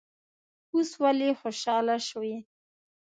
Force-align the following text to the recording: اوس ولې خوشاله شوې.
اوس 0.73 0.89
ولې 1.01 1.29
خوشاله 1.39 1.97
شوې. 2.07 2.35